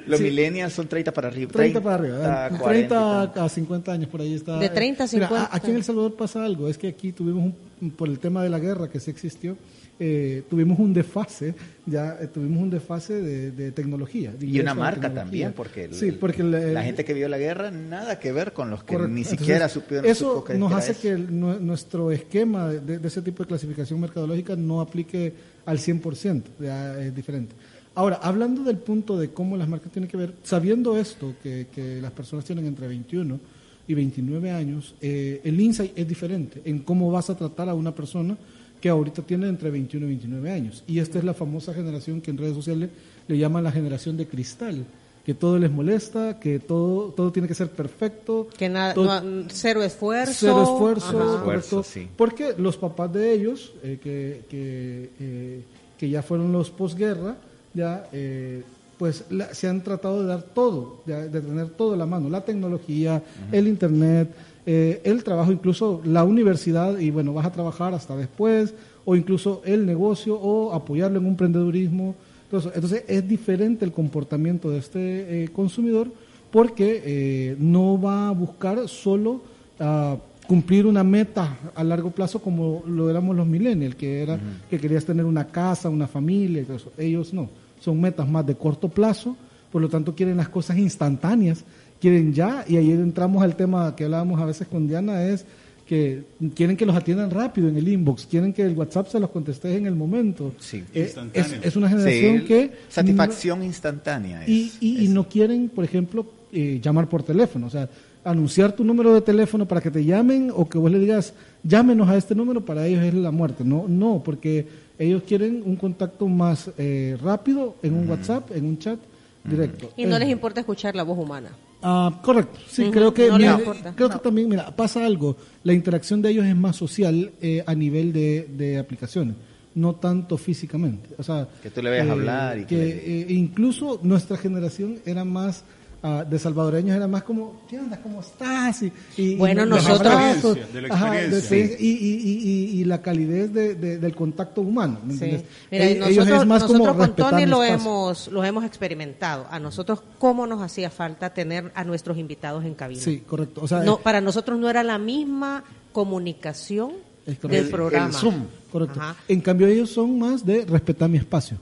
Los 0.07 0.21
millennials 0.21 0.73
son 0.73 0.87
30 0.89 1.13
para 1.13 1.29
arriba. 1.29 1.51
30 1.53 1.81
para 1.81 1.95
arriba, 1.97 2.49
40 2.51 2.55
y 2.55 2.69
30 2.69 3.33
tal. 3.33 3.45
a 3.45 3.49
50 3.49 3.93
años 3.93 4.09
por 4.11 4.21
ahí 4.21 4.35
está. 4.35 4.59
De 4.59 4.69
30 4.69 5.05
a 5.05 5.07
Mira, 5.13 5.29
50. 5.29 5.49
aquí 5.57 5.71
en 5.71 5.77
El 5.77 5.85
Salvador 5.85 6.15
pasa 6.15 6.45
algo, 6.45 6.69
es 6.69 6.79
que 6.79 6.89
aquí 6.89 7.13
tuvimos, 7.13 7.53
un, 7.81 7.91
por 7.91 8.09
el 8.09 8.19
tema 8.19 8.43
de 8.43 8.51
la 8.51 8.59
guerra 8.59 8.89
que 8.89 9.01
sí 9.01 9.11
existió, 9.11 9.57
eh, 10.01 10.43
tuvimos 10.51 10.79
un 10.81 10.93
desfase, 10.93 11.55
ya 11.87 12.19
eh, 12.21 12.27
tuvimos 12.27 12.63
un 12.63 12.71
desfase 12.71 13.21
de, 13.23 13.51
de 13.53 13.71
tecnología. 13.73 14.33
de 14.33 14.47
Y 14.47 14.59
una 14.61 14.75
marca 14.75 15.13
también, 15.13 15.53
porque, 15.53 15.85
el- 15.85 15.95
sí, 15.95 16.13
porque 16.13 16.43
el- 16.43 16.75
la 16.75 16.83
gente 16.83 17.05
que 17.05 17.15
vio 17.15 17.29
la 17.29 17.39
guerra, 17.39 17.71
nada 17.71 18.19
que 18.19 18.33
ver 18.33 18.53
con 18.53 18.71
los 18.71 18.83
que 18.83 18.95
Correcto. 18.95 19.15
ni 19.15 19.21
Entonces, 19.21 19.39
siquiera 19.39 19.69
supieron. 19.69 20.07
Eso 20.11 20.43
que 20.43 20.55
nos 20.55 20.73
hace 20.73 20.93
eso. 20.93 21.01
que 21.03 21.17
nuestro 21.17 22.11
esquema 22.11 22.69
de, 22.71 22.99
de 22.99 23.09
ese 23.09 23.23
tipo 23.23 23.43
de 23.45 23.49
clasificación 23.49 24.01
mercadológica 24.01 24.57
no 24.57 24.81
aplique 24.81 25.33
al 25.67 25.79
100%, 25.79 26.43
ya 26.61 27.01
es 27.01 27.15
diferente. 27.15 27.55
Ahora, 27.95 28.17
hablando 28.23 28.65
del 28.65 28.79
punto 28.79 29.19
de 29.19 29.31
cómo 29.31 29.57
las 29.57 29.69
marcas 29.69 29.93
tienen 29.93 30.09
que 30.11 30.17
ver, 30.17 30.33
sabiendo 30.43 30.97
esto, 30.97 31.35
que, 31.43 31.67
que 31.73 32.01
las 32.01 32.11
personas 32.13 32.45
tienen 32.45 32.65
entre 32.67 32.89
21 32.89 33.39
y 33.87 33.95
29 33.95 34.51
años, 34.51 34.95
eh, 35.03 35.41
el 35.45 35.61
insight 35.61 35.93
es 35.97 36.09
diferente 36.09 36.63
en 36.65 36.79
cómo 36.81 37.11
vas 37.13 37.29
a 37.31 37.37
tratar 37.37 37.69
a 37.69 37.75
una 37.75 37.95
persona 37.95 38.37
que 38.83 38.91
ahorita 38.91 39.23
tiene 39.23 39.49
entre 39.49 39.71
21 39.71 40.05
y 40.05 40.09
29 40.11 40.51
años. 40.51 40.85
Y 40.87 40.99
esta 40.99 41.17
es 41.19 41.25
la 41.25 41.33
famosa 41.33 41.73
generación 41.73 42.21
que 42.21 42.31
en 42.33 42.37
redes 42.37 42.55
sociales 42.55 42.91
le 43.29 43.39
llaman 43.39 43.65
la 43.65 43.73
generación 43.73 44.17
de 44.19 44.27
cristal, 44.27 44.85
que 45.25 45.35
todo 45.35 45.57
les 45.59 45.71
molesta, 45.71 46.41
que 46.41 46.59
todo, 46.59 47.11
todo 47.13 47.31
tiene 47.31 47.47
que 47.47 47.55
ser 47.55 47.71
perfecto. 47.71 48.49
que 48.59 48.69
nada, 48.69 48.93
todo- 48.93 49.21
no, 49.23 49.45
cero 49.51 49.83
esfuerzo. 49.85 50.35
Cero 50.37 50.63
esfuerzo. 50.65 51.37
Esfuerzo, 51.37 51.83
sí. 51.85 52.09
Porque 52.17 52.55
los 52.59 52.77
papás 52.77 53.13
de 53.13 53.33
ellos, 53.33 53.73
eh, 53.85 53.99
que, 54.03 54.43
que, 54.51 55.11
eh, 55.21 55.63
que 55.97 56.11
ya 56.11 56.23
fueron 56.23 56.51
los 56.51 56.71
posguerra, 56.71 57.37
ya 57.73 58.09
eh, 58.13 58.65
pues 59.03 59.25
la- 59.31 59.53
se 59.53 59.67
han 59.67 59.83
tratado 59.83 60.23
de 60.23 60.29
dar 60.29 60.43
todo, 60.43 61.03
de 61.07 61.29
tener 61.29 61.71
todo 61.71 61.95
a 61.95 61.97
la 61.97 62.07
mano, 62.07 62.31
la 62.31 62.43
tecnología, 62.45 63.21
el 63.51 63.67
internet, 63.67 64.33
eh, 64.65 65.01
el 65.03 65.25
trabajo, 65.25 65.51
incluso 65.51 66.01
la 66.05 66.23
universidad, 66.23 66.97
y 67.01 67.11
bueno, 67.11 67.35
vas 67.35 67.47
a 67.47 67.51
trabajar 67.51 67.95
hasta 67.95 68.17
después, 68.17 68.73
o 69.05 69.17
incluso 69.17 69.61
el 69.65 69.87
negocio, 69.87 70.37
o 70.39 70.73
apoyarlo 70.73 71.19
en 71.19 71.25
un 71.25 71.31
emprendedurismo. 71.33 72.15
Entonces, 72.45 72.71
entonces 72.77 73.05
es 73.09 73.29
diferente 73.29 73.85
el 73.85 73.91
comportamiento 73.91 74.71
de 74.71 74.79
este 74.79 75.01
eh, 75.01 75.49
consumidor 75.49 76.07
porque 76.53 77.03
eh, 77.05 77.57
no 77.59 78.01
va 78.01 78.29
a 78.29 78.31
buscar 78.31 78.87
solo 78.89 79.41
ah, 79.81 80.17
cumplir 80.47 80.87
una 80.87 81.03
meta 81.03 81.57
a 81.75 81.83
largo 81.83 82.13
plazo 82.13 82.41
como 82.41 82.85
lo 82.87 83.11
éramos 83.11 83.35
los 83.35 83.49
millennials, 83.49 83.97
que 83.97 84.23
era 84.23 84.39
que 84.71 84.79
querías 84.79 85.05
tener 85.05 85.25
una 85.25 85.49
casa, 85.49 85.89
una 85.89 86.07
familia, 86.07 86.63
y 86.63 86.65
todo 86.67 86.77
eso. 86.77 86.93
ellos 86.99 87.35
no, 87.35 87.49
son 87.83 88.01
metas 88.01 88.29
más 88.29 88.47
de 88.47 88.55
corto 88.55 88.89
plazo 88.89 89.37
por 89.71 89.81
lo 89.81 89.89
tanto 89.89 90.15
quieren 90.15 90.37
las 90.37 90.51
cosas 90.51 90.77
instantáneas, 90.77 91.65
quieren 91.99 92.35
ya, 92.35 92.63
y 92.69 92.77
ahí 92.77 92.91
entramos 92.91 93.43
al 93.43 93.57
tema 93.57 93.97
que 93.97 94.05
hablábamos 94.05 94.39
a 94.39 94.45
veces 94.45 94.69
con 94.69 94.87
Diana, 94.87 95.25
es 95.25 95.47
que 95.87 96.25
quieren 96.55 96.77
que 96.77 96.85
los 96.85 96.95
atiendan 96.95 97.31
rápido 97.31 97.69
en 97.71 97.77
el 97.79 97.89
inbox, 97.89 98.27
quieren 98.27 98.53
que 98.53 98.61
el 98.63 98.77
WhatsApp 98.77 99.09
se 99.09 99.19
los 99.19 99.31
conteste 99.31 99.75
en 99.75 99.87
el 99.87 99.95
momento. 99.95 100.53
Sí. 100.59 100.85
Eh, 100.93 101.11
es, 101.33 101.53
es 101.63 101.75
una 101.77 101.89
generación 101.89 102.41
Sí, 102.41 102.45
que... 102.45 102.71
Satisfacción 102.91 103.63
instantánea. 103.63 104.43
es- 104.43 104.49
Y, 104.51 104.73
y, 104.81 105.05
y 105.07 105.09
no 105.09 105.27
quieren, 105.27 105.71
por 105.71 105.85
ejemplo, 105.87 106.27
eh, 106.53 106.79
llamar 106.83 107.09
por 107.09 107.23
teléfono. 107.23 107.67
O 107.67 107.71
sea, 107.71 107.89
anunciar 108.25 108.73
tu 108.73 108.85
número 108.85 109.15
de 109.15 109.23
teléfono 109.23 109.67
para 109.67 109.81
que 109.81 109.91
te 109.91 110.05
llamen 110.05 110.53
o 110.55 110.69
que 110.69 110.77
vos 110.79 110.91
le 110.91 110.99
digas, 110.99 111.33
llámenos 111.65 112.09
a 112.11 112.17
este 112.19 112.35
número, 112.35 112.63
para 112.65 112.87
ellos 112.87 113.03
es 113.05 113.15
la 113.15 113.31
muerte. 113.31 113.65
No, 113.65 113.87
no 113.89 114.23
porque 114.25 114.67
ellos 114.99 115.23
quieren 115.27 115.63
un 115.65 115.77
contacto 115.77 116.27
más 116.29 116.71
eh, 116.79 117.17
rápido 117.23 117.77
en 117.83 117.95
un 117.95 118.09
WhatsApp, 118.09 118.51
en 118.53 118.67
un 118.67 118.79
chat 118.79 118.99
directo. 119.45 119.93
Y 119.97 120.05
no 120.07 120.17
Eh, 120.17 120.21
les 120.21 120.29
importa 120.31 120.61
escuchar 120.61 120.95
la 120.95 121.03
voz 121.03 121.19
humana. 121.19 121.51
Ah, 121.85 122.21
correcto, 122.23 122.61
sí, 122.69 122.89
creo 122.93 123.13
que, 123.13 123.27
no 123.29 123.39
mira, 123.39 123.59
que 123.97 124.09
también, 124.23 124.49
mira, 124.49 124.71
pasa 124.77 125.05
algo, 125.05 125.37
la 125.65 125.73
interacción 125.73 126.23
de 126.23 126.31
ellos 126.31 126.45
es 126.47 126.55
más 126.55 126.77
social 126.77 127.33
eh, 127.41 127.65
a 127.67 127.75
nivel 127.75 128.13
de, 128.13 128.49
de 128.57 128.79
aplicaciones, 128.79 129.35
no 129.75 129.97
tanto 129.97 130.39
físicamente. 130.39 131.09
O 131.19 131.25
sea, 131.25 131.49
Que 131.61 131.71
tú 131.71 131.83
le 131.83 131.91
vayas 131.91 132.09
a 132.09 132.13
hablar 132.13 132.59
y 132.59 132.61
que 132.63 132.67
que, 132.69 132.77
le- 132.77 133.23
eh, 133.23 133.27
incluso 133.33 133.99
nuestra 134.05 134.37
generación 134.37 134.99
era 135.05 135.25
más 135.25 135.65
ah, 136.03 136.25
de 136.29 136.39
salvadoreños, 136.39 136.97
era 136.97 137.07
más 137.09 137.23
como, 137.23 137.63
¿qué 137.69 137.79
onda? 137.79 138.01
¿Cómo 138.03 138.21
estás? 138.21 138.83
Y, 138.83 138.93
y- 139.17 139.37
Bueno, 139.37 139.65
y 139.65 139.69
nosotros- 139.69 140.01
abrazos, 140.13 140.59
De 140.73 140.83
la 140.83 140.95
ajá, 140.95 141.23
experiencia. 141.23 141.77
de- 141.77 141.77
y, 141.83 141.89
y- 141.91 142.15
y- 142.17 142.49
y- 142.77 142.81
y 142.81 142.85
la 142.85 143.01
calidez 143.03 143.53
de- 143.53 143.75
de- 143.75 143.99
del 143.99 144.15
contacto 144.15 144.61
humano. 144.63 144.99
¿me 145.05 145.15
Sí. 145.15 145.45
Mira, 145.71 145.85
E- 145.85 145.93
ellos 145.93 146.09
nosotros, 146.27 146.41
es 146.43 146.47
más 146.47 146.63
como 146.65 146.79
nosotros 146.79 146.97
con 146.97 147.07
respetar 147.07 147.31
Tony 147.31 147.47
lo 147.47 147.63
hemos, 147.65 148.29
lo 148.29 148.45
hemos 148.45 148.65
experimentado. 148.65 149.47
A 149.51 149.59
nosotros, 149.61 150.03
¿cómo 150.19 150.47
nos 150.47 150.61
hacía 150.63 150.91
falta 150.91 151.33
tener 151.35 151.71
a 151.75 151.85
nuestros 151.85 152.19
invitados 152.19 152.65
en 152.65 152.75
cabina? 152.75 153.01
Sí, 153.01 153.23
correcto. 153.27 153.61
O 153.63 153.69
sea, 153.69 153.81
no, 153.83 153.99
para 153.99 154.21
nosotros 154.21 154.59
no 154.59 154.69
era 154.69 154.83
la 154.83 154.99
misma 154.99 155.65
comunicación 155.93 156.93
del 157.27 157.55
El- 157.55 157.69
programa. 157.69 158.07
el 158.09 158.13
Zoom. 158.15 158.45
Correcto. 158.73 159.01
Ajá. 159.01 159.17
En 159.29 159.41
cambio, 159.41 159.67
ellos 159.67 159.91
son 159.91 160.19
más 160.19 160.45
de 160.45 160.65
respetar 160.65 161.09
mi 161.09 161.19
espacio. 161.19 161.59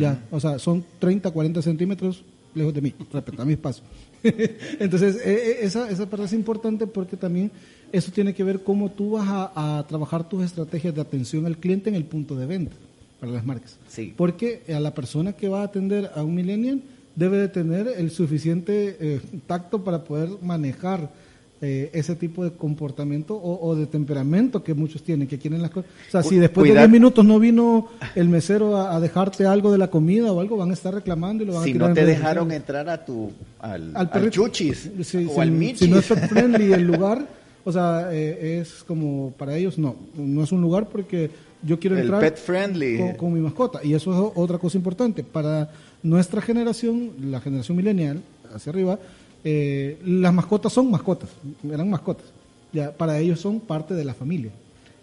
Ya, 0.00 0.18
o 0.30 0.40
sea, 0.40 0.58
son 0.58 0.82
30, 0.98 1.30
40 1.30 1.60
centímetros 1.60 2.24
lejos 2.56 2.74
de 2.74 2.80
mí, 2.80 2.94
respetar 3.12 3.46
mi 3.46 3.52
espacio. 3.52 3.84
Entonces, 4.80 5.16
eh, 5.16 5.20
eh, 5.24 5.56
esa, 5.62 5.88
esa 5.90 6.08
parte 6.08 6.26
es 6.26 6.32
importante 6.32 6.86
porque 6.86 7.16
también 7.16 7.52
eso 7.92 8.10
tiene 8.10 8.34
que 8.34 8.42
ver 8.42 8.62
cómo 8.64 8.90
tú 8.90 9.12
vas 9.12 9.28
a, 9.28 9.78
a 9.78 9.86
trabajar 9.86 10.28
tus 10.28 10.44
estrategias 10.44 10.94
de 10.94 11.00
atención 11.00 11.46
al 11.46 11.58
cliente 11.58 11.88
en 11.88 11.94
el 11.94 12.04
punto 12.04 12.34
de 12.34 12.46
venta 12.46 12.76
para 13.20 13.32
las 13.32 13.46
marcas. 13.46 13.78
Sí. 13.88 14.12
Porque 14.16 14.62
a 14.74 14.80
la 14.80 14.94
persona 14.94 15.34
que 15.34 15.48
va 15.48 15.60
a 15.60 15.64
atender 15.64 16.10
a 16.14 16.22
un 16.22 16.34
millennial 16.34 16.82
debe 17.14 17.38
de 17.38 17.48
tener 17.48 17.88
el 17.88 18.10
suficiente 18.10 18.96
eh, 19.00 19.20
tacto 19.46 19.82
para 19.82 20.04
poder 20.04 20.30
manejar 20.42 21.10
eh, 21.62 21.90
ese 21.94 22.14
tipo 22.16 22.44
de 22.44 22.50
comportamiento 22.52 23.34
o, 23.34 23.66
o 23.66 23.74
de 23.74 23.86
temperamento 23.86 24.62
que 24.62 24.74
muchos 24.74 25.02
tienen, 25.02 25.26
que 25.26 25.38
quieren 25.38 25.62
las 25.62 25.70
cosas. 25.70 25.90
O 26.08 26.10
sea, 26.10 26.22
si 26.22 26.36
después 26.36 26.64
de 26.64 26.70
cuidar- 26.72 26.84
10 26.88 26.90
minutos 26.92 27.24
no 27.24 27.38
vino 27.40 27.88
el 28.14 28.28
mesero 28.28 28.76
a, 28.76 28.94
a 28.94 29.00
dejarte 29.00 29.46
algo 29.46 29.72
de 29.72 29.78
la 29.78 29.88
comida 29.88 30.30
o 30.32 30.40
algo, 30.40 30.56
van 30.58 30.70
a 30.70 30.74
estar 30.74 30.92
reclamando 30.94 31.42
y 31.42 31.46
lo 31.46 31.54
van 31.54 31.64
Si 31.64 31.70
a 31.70 31.72
tirar 31.72 31.88
no 31.88 31.94
te 31.94 32.04
dejaron 32.04 32.52
entrar 32.52 32.88
a 32.90 33.04
tu 33.04 33.30
al, 33.58 33.92
al 33.96 34.30
chuchis 34.30 34.90
Sí, 35.02 35.26
o 35.26 35.34
si, 35.34 35.40
al 35.40 35.48
si 35.48 35.54
michis. 35.54 35.88
no 35.88 35.98
es 35.98 36.06
pet 36.08 36.28
friendly 36.28 36.72
el 36.74 36.82
lugar, 36.86 37.26
o 37.64 37.72
sea, 37.72 38.08
eh, 38.12 38.60
es 38.60 38.84
como 38.84 39.32
para 39.38 39.56
ellos 39.56 39.78
no, 39.78 39.96
no 40.16 40.44
es 40.44 40.52
un 40.52 40.60
lugar 40.60 40.88
porque 40.88 41.30
yo 41.62 41.78
quiero 41.80 41.96
El 41.96 42.02
entrar 42.02 42.20
pet 42.20 42.36
friendly. 42.36 42.98
Con, 42.98 43.12
con 43.14 43.32
mi 43.32 43.40
mascota 43.40 43.80
y 43.82 43.94
eso 43.94 44.12
es 44.12 44.32
otra 44.36 44.58
cosa 44.58 44.76
importante 44.76 45.24
para 45.24 45.70
nuestra 46.02 46.42
generación, 46.42 47.12
la 47.30 47.40
generación 47.40 47.76
milenial 47.78 48.20
hacia 48.54 48.70
arriba, 48.70 48.98
eh, 49.48 49.96
las 50.04 50.34
mascotas 50.34 50.72
son 50.72 50.90
mascotas, 50.90 51.30
eran 51.70 51.88
mascotas, 51.88 52.26
ya 52.72 52.90
para 52.90 53.20
ellos 53.20 53.38
son 53.38 53.60
parte 53.60 53.94
de 53.94 54.04
la 54.04 54.12
familia. 54.12 54.50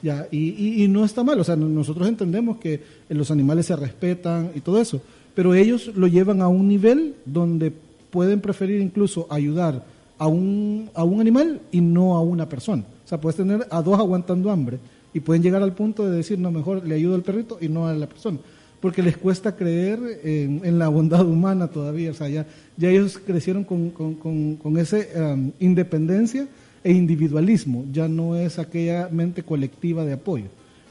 Ya, 0.02 0.28
y, 0.32 0.86
no 0.90 1.06
está 1.06 1.24
mal, 1.24 1.40
o 1.40 1.46
sea, 1.46 1.56
no- 1.56 1.70
nosotros 1.70 2.10
entendemos 2.10 2.58
que 2.58 2.82
los 3.08 3.32
animales 3.32 3.68
se 3.68 3.76
respetan 3.78 4.52
y 4.54 4.60
todo 4.60 4.82
eso, 4.82 5.00
pero 5.34 5.56
ellos 5.56 5.92
lo 5.96 6.08
llevan 6.08 6.42
a 6.42 6.50
un 6.50 6.68
nivel 6.68 7.16
donde 7.26 7.72
pueden 8.12 8.42
preferir 8.42 8.82
incluso 8.82 9.28
ayudar 9.30 9.86
a 10.18 10.28
un, 10.28 10.90
a 10.94 11.06
un 11.06 11.22
animal 11.22 11.62
y 11.72 11.80
no 11.80 12.18
a 12.18 12.22
una 12.22 12.50
persona. 12.50 12.84
O 13.06 13.08
sea, 13.08 13.22
puedes 13.22 13.38
tener 13.38 13.66
a 13.70 13.82
dos 13.82 13.98
aguantando 13.98 14.52
hambre 14.52 14.78
y 15.14 15.22
pueden 15.22 15.42
llegar 15.42 15.64
al 15.64 15.72
punto 15.72 16.06
de 16.06 16.18
decir, 16.18 16.38
no, 16.38 16.52
mejor 16.52 16.86
le 16.86 16.96
ayudo 16.96 17.16
al 17.16 17.22
perrito 17.24 17.58
y 17.62 17.70
no 17.70 17.88
a 17.88 17.94
la 17.94 18.08
persona. 18.08 18.40
Porque 18.84 19.02
les 19.02 19.16
cuesta 19.16 19.56
creer 19.56 20.20
en, 20.26 20.78
la 20.78 20.90
bondad 20.90 21.26
humana 21.26 21.70
todavía. 21.70 22.12
O 22.12 22.14
sea, 22.14 22.28
ya, 22.28 22.46
ya 22.76 22.90
ellos 22.90 23.18
crecieron 23.18 23.64
con, 23.64 23.92
con, 23.92 24.58
con, 24.58 24.78
ese 24.78 25.08
um, 25.16 25.54
independencia 25.62 26.50
e 26.84 26.92
individualismo. 26.92 27.86
Ya 27.94 28.10
no 28.10 28.36
es 28.36 28.60
aquella 28.60 29.08
mente 29.10 29.42
colectiva 29.42 30.04
de 30.04 30.12
apoyo. 30.12 30.48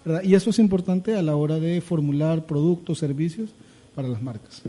¿verdad? 0.06 0.22
Y 0.22 0.34
eso 0.34 0.48
es 0.48 0.58
importante 0.58 1.14
a 1.16 1.20
la 1.20 1.36
hora 1.36 1.60
de 1.60 1.82
formular 1.82 2.46
productos, 2.46 2.96
servicios 2.96 3.50
para 3.94 4.08
las 4.08 4.22
marcas. 4.22 4.62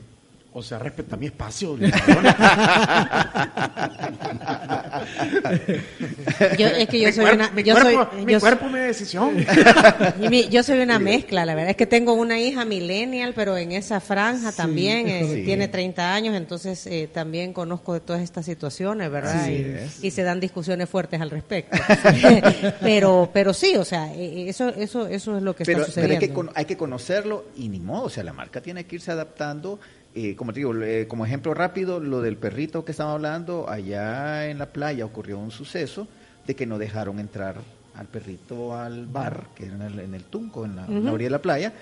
O 0.55 0.61
sea, 0.61 0.77
respeta 0.79 1.17
mi 1.17 1.25
espacio. 1.25 1.75
Yo, 6.57 6.67
es 6.67 6.87
que 6.89 6.99
yo 6.99 7.07
mi 7.07 7.13
soy 7.13 7.23
cuerpo, 7.25 7.35
una, 7.43 7.51
mi 7.51 7.63
yo 7.63 7.73
cuerpo, 7.75 8.09
soy, 8.11 8.25
mi 8.25 8.33
yo 8.33 8.39
cuerpo, 8.39 8.69
mi 8.69 8.79
decisión. 8.79 9.35
Y 10.21 10.29
mi- 10.29 10.47
yo 10.49 10.63
soy 10.63 10.79
una 10.79 10.99
mezcla, 10.99 11.45
la 11.45 11.55
verdad 11.55 11.71
es 11.71 11.75
que 11.77 11.85
tengo 11.85 12.13
una 12.13 12.39
hija 12.39 12.65
millennial, 12.65 13.33
pero 13.35 13.57
en 13.57 13.71
esa 13.71 13.99
franja 13.99 14.51
también, 14.51 15.07
es 15.07 15.29
eh, 15.31 15.41
tiene 15.45 15.67
30 15.67 16.13
años, 16.13 16.35
entonces 16.35 16.85
eh, 16.87 17.09
también 17.11 17.53
conozco 17.53 17.93
de 17.93 17.99
todas 17.99 18.21
estas 18.21 18.45
situaciones, 18.45 19.09
¿verdad? 19.11 19.47
Y, 19.49 19.55
es. 19.55 20.03
y 20.03 20.11
se 20.11 20.23
dan 20.23 20.39
discusiones 20.39 20.89
fuertes 20.89 21.21
al 21.21 21.29
respecto. 21.29 21.77
pero 22.81 23.29
pero 23.33 23.53
sí, 23.53 23.75
o 23.75 23.85
sea, 23.85 24.13
eh, 24.13 24.45
eso 24.49 24.69
eso 24.69 25.07
eso 25.07 25.37
es 25.37 25.43
lo 25.43 25.55
que 25.55 25.65
pero, 25.65 25.81
está 25.81 25.93
pero 25.95 26.05
hay, 26.07 26.15
sucediendo. 26.15 26.27
que, 26.27 26.33
con- 26.33 26.51
hay 26.55 26.65
que 26.65 26.77
conocerlo 26.77 27.45
y 27.55 27.69
ni 27.69 27.79
modo, 27.79 28.05
o 28.05 28.09
sea, 28.09 28.23
la 28.23 28.33
marca 28.33 28.61
tiene 28.61 28.85
que 28.85 28.95
irse 28.95 29.11
adaptando. 29.11 29.79
Eh, 30.15 30.35
como 30.35 30.53
te 30.53 30.59
digo, 30.59 30.73
eh, 30.81 31.07
como 31.07 31.25
ejemplo 31.25 31.53
rápido, 31.53 31.99
lo 31.99 32.21
del 32.21 32.37
perrito 32.37 32.85
que 32.85 32.91
estaba 32.91 33.13
hablando, 33.13 33.69
allá 33.69 34.49
en 34.49 34.57
la 34.59 34.67
playa 34.67 35.05
ocurrió 35.05 35.37
un 35.39 35.51
suceso 35.51 36.07
de 36.45 36.55
que 36.55 36.65
no 36.65 36.77
dejaron 36.77 37.19
entrar 37.19 37.55
al 37.95 38.07
perrito 38.07 38.75
al 38.75 39.05
bar, 39.07 39.47
que 39.55 39.65
era 39.65 39.75
en 39.75 39.81
el, 39.81 39.99
en 39.99 40.13
el 40.15 40.23
Tunco, 40.23 40.65
en 40.65 40.75
la, 40.75 40.85
en 40.87 41.05
la 41.05 41.11
orilla 41.13 41.27
de 41.27 41.31
la 41.31 41.41
playa, 41.41 41.73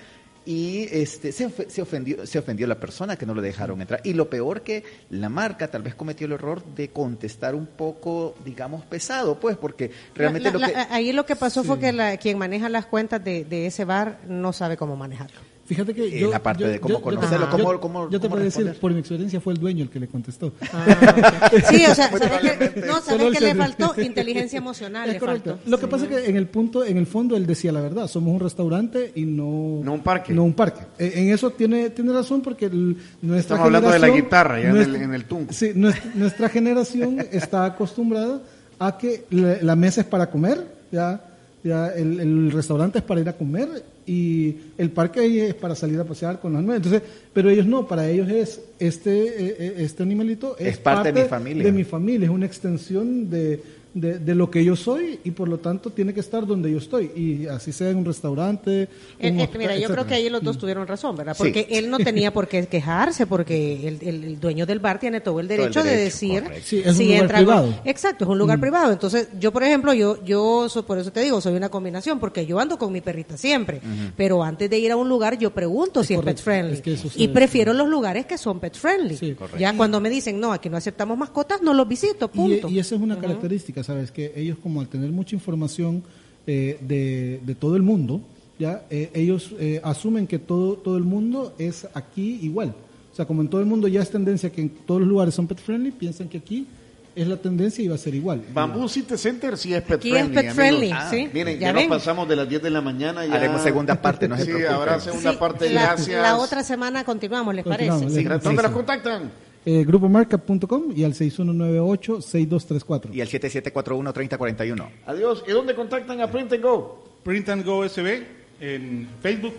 y 0.44 0.88
este 0.90 1.30
se, 1.30 1.48
se 1.70 1.80
ofendió 1.82 2.26
se 2.26 2.36
ofendió 2.38 2.66
la 2.66 2.74
persona 2.80 3.14
que 3.16 3.24
no 3.24 3.32
lo 3.32 3.40
dejaron 3.40 3.80
entrar. 3.80 4.00
Y 4.02 4.12
lo 4.12 4.28
peor 4.28 4.62
que 4.62 4.82
la 5.10 5.28
marca 5.28 5.68
tal 5.68 5.82
vez 5.82 5.94
cometió 5.94 6.26
el 6.26 6.32
error 6.32 6.64
de 6.74 6.88
contestar 6.90 7.54
un 7.54 7.66
poco 7.66 8.34
digamos 8.44 8.84
pesado 8.84 9.38
pues 9.38 9.56
porque 9.56 9.92
realmente 10.16 10.50
La- 10.50 10.58
la- 10.58 10.66
lo 10.66 10.72
que 10.72 10.78
la- 10.78 10.88
ahí 10.94 11.12
lo 11.12 11.24
que 11.26 11.36
pasó 11.36 11.62
fue 11.62 11.78
que 11.78 11.92
la, 11.92 12.16
quien 12.16 12.38
maneja 12.38 12.68
las 12.68 12.86
cuentas 12.86 13.22
de, 13.22 13.44
de 13.44 13.66
ese 13.66 13.84
bar 13.84 14.18
no 14.26 14.52
sabe 14.52 14.76
cómo 14.76 14.96
manejarlo. 14.96 15.38
Fíjate 15.74 15.94
que 15.94 16.18
yo, 16.20 16.30
la 16.30 16.42
parte 16.42 16.62
yo- 16.64 16.68
de 16.68 16.80
cómo 16.80 16.94
yo- 16.96 17.00
conocerlo, 17.02 17.46
yo- 17.46 17.50
cómo- 17.50 17.72
yo, 17.72 17.80
cómo- 17.80 18.20
te 18.20 18.28
puedo 18.28 18.42
decir, 18.44 18.76
por 18.80 18.92
mi 18.92 18.98
experiencia 19.00 19.40
fue 19.40 19.52
el 19.54 19.58
dueño 19.60 19.84
el 19.84 19.90
que 19.90 19.98
le 20.00 20.08
contestó. 20.08 20.52
Ah. 20.72 21.50
Sí, 21.68 21.84
o 21.86 21.94
sea, 21.94 22.08
¿sabes 22.08 22.20
probablemente. 22.20 22.80
No, 22.86 23.00
¿sabes 23.00 23.32
qué 23.38 23.40
le 23.40 23.54
faltó? 23.54 23.94
Inteligencia 24.02 24.58
emocional 24.58 25.08
Es 25.08 25.14
le 25.14 25.20
correcto. 25.20 25.50
faltó. 25.56 25.70
Lo 25.70 25.78
que 25.78 25.86
pasa 25.86 26.04
es 26.04 26.10
que 26.10 26.30
en 26.30 26.36
el 26.36 26.46
punto, 26.46 26.84
en 26.84 26.96
el 26.98 27.06
fondo, 27.06 27.36
él 27.36 27.46
decía 27.46 27.72
la 27.72 27.80
verdad. 27.80 28.06
Somos 28.08 28.34
un 28.34 28.40
restaurante 28.40 29.12
y 29.14 29.22
no, 29.24 29.80
No 29.82 29.92
un 29.94 30.00
parque. 30.02 30.32
No 30.32 30.44
un 30.44 30.52
parque. 30.54 30.82
Eh, 30.98 31.12
En 31.16 31.30
eso 31.30 31.50
tiene, 31.50 31.90
tiene 31.90 32.12
razón 32.12 32.42
porque 32.42 32.66
el- 32.66 32.96
nuestra 33.22 33.56
Estamos 33.56 33.66
hablando 33.66 33.88
de 33.90 33.98
la 33.98 34.06
generación- 34.06 34.24
guitarra, 34.26 34.60
ya 34.60 34.70
en 34.70 34.76
el- 34.76 34.96
en 34.96 35.14
el 35.14 35.24
tunco. 35.24 35.52
Sí, 35.52 35.72
nuestra, 35.74 36.10
nuestra 36.14 36.48
generación 36.48 37.18
está 37.32 37.64
acostumbrada 37.64 38.40
a 38.78 38.98
que 38.98 39.24
la, 39.30 39.58
la 39.62 39.76
mesa 39.76 40.00
es 40.00 40.06
para 40.06 40.28
comer, 40.30 40.66
ya, 40.90 41.20
ya 41.62 41.88
el, 41.88 42.18
el 42.20 42.50
restaurante 42.50 42.98
es 42.98 43.04
para 43.04 43.20
ir 43.20 43.28
a 43.28 43.32
comer 43.34 43.68
y 44.06 44.56
el 44.78 44.90
parque 44.90 45.20
ahí 45.20 45.40
es 45.40 45.54
para 45.54 45.74
salir 45.74 45.98
a 46.00 46.04
pasear 46.04 46.40
con 46.40 46.52
los 46.52 46.58
animales. 46.58 46.86
Entonces, 46.86 47.08
pero 47.32 47.50
ellos 47.50 47.66
no, 47.66 47.86
para 47.86 48.08
ellos 48.08 48.28
es 48.28 48.60
este 48.86 49.12
eh, 49.26 49.56
eh, 49.58 49.74
este 49.78 50.02
animalito 50.02 50.56
es, 50.58 50.66
Es 50.68 50.78
parte 50.78 51.12
de 51.12 51.22
mi 51.22 51.28
familia. 51.28 51.64
de 51.64 51.72
mi 51.72 51.84
familia, 51.84 52.26
es 52.26 52.30
una 52.32 52.46
extensión 52.46 53.28
de, 53.30 53.62
de, 53.94 54.18
de 54.18 54.34
lo 54.34 54.50
que 54.50 54.64
yo 54.64 54.74
soy 54.74 55.20
y 55.22 55.32
por 55.32 55.48
lo 55.48 55.58
tanto 55.58 55.90
tiene 55.90 56.14
que 56.14 56.20
estar 56.20 56.46
donde 56.46 56.70
yo 56.72 56.78
estoy 56.78 57.10
y 57.14 57.46
así 57.46 57.72
sea 57.72 57.90
en 57.90 57.98
un 57.98 58.06
restaurante. 58.06 58.88
Eh, 59.18 59.30
un 59.30 59.38
eh, 59.40 59.42
hotel, 59.44 59.58
mira, 59.58 59.76
yo 59.76 59.88
creo 59.90 60.06
que 60.06 60.14
ahí 60.14 60.30
los 60.30 60.42
dos 60.42 60.56
tuvieron 60.56 60.86
razón, 60.86 61.14
¿verdad? 61.14 61.34
Sí. 61.34 61.42
Porque 61.42 61.66
él 61.70 61.90
no 61.90 61.98
tenía 62.10 62.32
por 62.32 62.48
qué 62.48 62.66
quejarse, 62.66 63.26
porque 63.26 63.86
el, 63.86 63.98
el- 64.00 64.24
el 64.24 64.40
dueño 64.40 64.64
del 64.64 64.78
bar 64.78 64.98
tiene 64.98 65.20
todo 65.20 65.40
el 65.40 65.44
el 65.44 65.48
derecho, 65.48 65.82
de 65.82 65.90
derecho, 65.90 66.04
decir. 66.04 66.44
Sí, 66.64 66.78
es 66.80 66.86
un 66.86 66.94
si 66.94 67.04
lugar 67.04 67.20
entra 67.22 67.36
privado. 67.38 67.66
Mm. 67.66 67.88
Exacto, 67.88 68.24
es 68.24 68.30
un 68.30 68.38
lugar 68.38 68.58
privado. 68.60 68.92
Entonces, 68.92 69.28
yo, 69.38 69.52
por 69.52 69.62
ejemplo, 69.62 69.92
yo, 69.92 70.24
yo 70.24 70.68
so- 70.70 70.86
por 70.86 70.96
eso 70.98 71.12
te 71.12 71.20
digo, 71.20 71.40
soy 71.42 71.54
una 71.54 71.68
combinación, 71.68 72.18
porque 72.18 72.46
yo 72.46 72.58
ando 72.58 72.78
con 72.78 72.92
mi 72.94 73.02
perrita 73.02 73.36
siempre, 73.36 73.82
pero 74.16 74.42
antes 74.42 74.70
de 74.70 74.78
ir 74.78 74.90
a 74.92 74.96
un 74.96 75.08
lugar 75.10 75.38
yo 75.38 75.50
pregunto 75.52 76.02
si 76.02 76.14
es 76.14 76.18
correcto, 76.20 76.36
pet 76.38 76.42
friendly 76.44 76.72
es 76.94 77.02
que 77.12 77.22
y 77.22 77.28
prefiero 77.28 77.74
los 77.74 77.88
lugares 77.88 78.24
que 78.24 78.38
son 78.38 78.58
pet 78.58 78.71
friendly. 78.78 79.16
Sí. 79.16 79.36
ya 79.58 79.76
cuando 79.76 80.00
me 80.00 80.10
dicen 80.10 80.40
no, 80.40 80.52
aquí 80.52 80.68
no 80.68 80.76
aceptamos 80.76 81.16
mascotas, 81.18 81.62
no 81.62 81.74
los 81.74 81.86
visito, 81.88 82.28
punto. 82.28 82.68
Y, 82.68 82.74
y 82.74 82.78
esa 82.78 82.94
es 82.94 83.00
una 83.00 83.18
característica, 83.18 83.82
¿sabes? 83.82 84.10
Que 84.10 84.32
ellos, 84.36 84.58
como 84.62 84.80
al 84.80 84.88
tener 84.88 85.10
mucha 85.10 85.34
información 85.34 86.02
eh, 86.46 86.78
de, 86.80 87.40
de 87.44 87.54
todo 87.54 87.76
el 87.76 87.82
mundo, 87.82 88.20
ya 88.58 88.84
Eh, 88.90 89.10
ellos 89.14 89.54
eh, 89.58 89.80
asumen 89.82 90.26
que 90.26 90.38
todo, 90.38 90.74
todo 90.74 90.96
el 90.96 91.04
mundo 91.04 91.54
es 91.58 91.86
aquí 91.94 92.38
igual. 92.42 92.74
O 93.12 93.14
sea, 93.14 93.26
como 93.26 93.42
en 93.42 93.48
todo 93.48 93.60
el 93.60 93.66
mundo 93.66 93.88
ya 93.88 94.00
es 94.00 94.10
tendencia 94.10 94.50
que 94.50 94.60
en 94.62 94.68
todos 94.86 95.00
los 95.00 95.08
lugares 95.08 95.34
son 95.34 95.46
pet 95.46 95.58
friendly, 95.58 95.90
piensan 95.90 96.28
que 96.28 96.38
aquí 96.38 96.66
es 97.14 97.26
la 97.28 97.36
tendencia 97.36 97.84
y 97.84 97.88
va 97.88 97.94
a 97.96 97.98
ser 97.98 98.14
igual. 98.14 98.42
Bamboo 98.52 98.88
City 98.88 99.16
Center 99.18 99.56
sí 99.58 99.74
es 99.74 99.82
pet 99.82 99.96
Aquí 99.98 100.10
es 100.16 100.24
friendly. 100.24 100.34
pet 100.34 100.38
amigos. 100.50 100.56
friendly, 100.56 100.90
Ah, 100.92 101.08
sí. 101.10 101.28
Miren, 101.32 101.58
Ya 101.58 101.66
ya, 101.68 101.72
nos 101.74 101.84
pasamos 101.86 102.28
de 102.28 102.36
las 102.36 102.48
10 102.48 102.62
de 102.62 102.70
la 102.70 102.80
mañana. 102.80 103.26
Ya... 103.26 103.34
Haremos 103.34 103.62
segunda 103.62 104.00
parte, 104.00 104.26
no 104.28 104.36
se 104.38 104.44
Sí, 104.46 104.52
habrá 104.64 104.98
segunda 105.00 105.32
Sí, 105.32 105.36
parte. 105.38 105.68
la, 105.70 105.82
gracias. 105.82 106.22
la 106.22 106.36
otra 106.38 106.62
semana 106.62 107.04
continuamos, 107.04 107.54
¿les 107.54 107.64
parece? 107.64 107.90
Continuamos, 107.90 108.14
Sí. 108.16 108.24
le- 108.24 108.38
¿Dónde 108.38 108.62
sí. 108.68 108.72
contactan? 108.72 109.30
Eh, 109.64 109.84
grupomarkup.com 109.86 110.92
y 110.96 111.04
al 111.04 111.14
6198-6234. 111.14 113.10
Y 113.14 113.20
el 113.20 113.28
7741-3041. 113.28 114.88
Adiós. 115.06 115.44
¿Y 115.46 115.52
dónde 115.52 115.74
contactan 115.74 116.20
a 116.20 116.26
Print 116.30 116.52
and 116.54 116.62
Go? 116.62 117.04
Print 117.22 117.48
and 117.48 117.64
Go 117.64 117.84
SB 117.88 118.22
en 118.60 119.08
Facebook, 119.22 119.54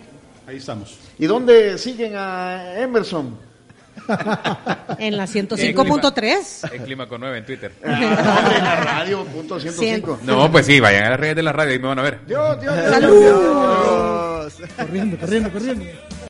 ahí 0.46 0.56
estamos. 0.56 0.98
¿Y 1.18 1.26
dónde 1.26 1.78
siguen 1.78 2.12
a 2.16 2.78
Emerson? 2.80 3.36
En 4.98 5.16
la 5.16 5.24
105.3. 5.24 6.72
En 6.72 6.82
Clima 6.84 7.06
con 7.06 7.20
9 7.20 7.38
en 7.38 7.44
Twitter. 7.44 7.72
Ah, 7.84 8.52
en 8.56 8.64
la 8.64 8.76
radio, 8.76 9.24
punto 9.24 9.58
105. 9.58 10.20
No, 10.22 10.50
pues 10.50 10.66
sí, 10.66 10.80
vayan 10.80 11.04
a 11.04 11.10
las 11.10 11.20
redes 11.20 11.36
de 11.36 11.42
la 11.42 11.52
radio 11.52 11.74
y 11.74 11.78
me 11.78 11.88
van 11.88 11.98
a 11.98 12.02
ver. 12.02 12.20
Dios, 12.26 12.60
Dios, 12.60 12.74
Dios. 12.74 12.90
Salud. 12.90 13.20
Dios, 13.20 14.58
Dios. 14.58 14.70
Corriendo, 14.76 15.18
corriendo, 15.18 15.52
corriendo. 15.52 15.84